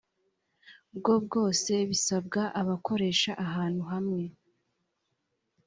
[0.97, 4.21] bwo bwose bisabwa abakoresha ahantu hamwe